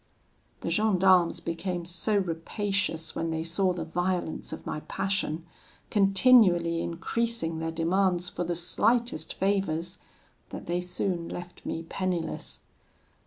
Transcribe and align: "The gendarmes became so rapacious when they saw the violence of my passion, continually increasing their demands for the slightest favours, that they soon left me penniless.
"The 0.61 0.71
gendarmes 0.71 1.39
became 1.41 1.85
so 1.85 2.17
rapacious 2.17 3.13
when 3.13 3.29
they 3.29 3.43
saw 3.43 3.71
the 3.71 3.83
violence 3.85 4.51
of 4.51 4.65
my 4.65 4.79
passion, 4.79 5.45
continually 5.91 6.81
increasing 6.81 7.59
their 7.59 7.69
demands 7.69 8.27
for 8.27 8.43
the 8.43 8.55
slightest 8.55 9.35
favours, 9.35 9.99
that 10.49 10.65
they 10.65 10.81
soon 10.81 11.29
left 11.29 11.63
me 11.67 11.83
penniless. 11.83 12.61